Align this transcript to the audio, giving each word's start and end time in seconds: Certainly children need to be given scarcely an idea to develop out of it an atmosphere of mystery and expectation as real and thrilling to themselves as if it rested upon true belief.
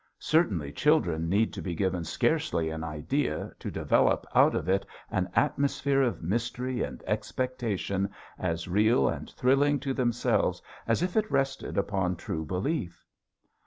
Certainly 0.17 0.71
children 0.71 1.29
need 1.29 1.53
to 1.53 1.61
be 1.61 1.75
given 1.75 2.03
scarcely 2.03 2.71
an 2.71 2.83
idea 2.83 3.51
to 3.59 3.69
develop 3.69 4.25
out 4.33 4.55
of 4.55 4.67
it 4.67 4.83
an 5.11 5.29
atmosphere 5.35 6.01
of 6.01 6.23
mystery 6.23 6.81
and 6.81 7.03
expectation 7.05 8.09
as 8.39 8.67
real 8.67 9.07
and 9.07 9.29
thrilling 9.29 9.79
to 9.81 9.93
themselves 9.93 10.59
as 10.87 11.03
if 11.03 11.15
it 11.15 11.29
rested 11.29 11.77
upon 11.77 12.15
true 12.15 12.43
belief. 12.45 13.05